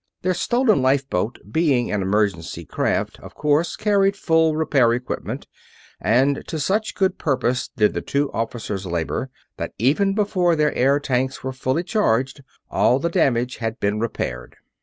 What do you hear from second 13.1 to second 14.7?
damage had been repaired.